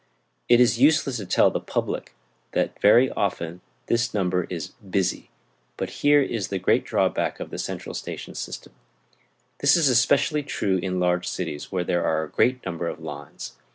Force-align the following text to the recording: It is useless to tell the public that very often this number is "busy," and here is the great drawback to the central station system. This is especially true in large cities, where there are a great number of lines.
It 0.49 0.59
is 0.59 0.79
useless 0.81 1.17
to 1.17 1.27
tell 1.27 1.51
the 1.51 1.59
public 1.59 2.15
that 2.53 2.81
very 2.81 3.11
often 3.11 3.61
this 3.85 4.15
number 4.15 4.45
is 4.45 4.69
"busy," 4.69 5.29
and 5.77 5.87
here 5.91 6.23
is 6.23 6.47
the 6.47 6.57
great 6.57 6.85
drawback 6.85 7.37
to 7.37 7.45
the 7.45 7.59
central 7.59 7.93
station 7.93 8.33
system. 8.33 8.73
This 9.59 9.77
is 9.77 9.89
especially 9.89 10.41
true 10.41 10.77
in 10.79 10.99
large 10.99 11.27
cities, 11.27 11.71
where 11.71 11.83
there 11.83 12.03
are 12.03 12.23
a 12.23 12.31
great 12.31 12.65
number 12.65 12.87
of 12.87 12.99
lines. 12.99 13.53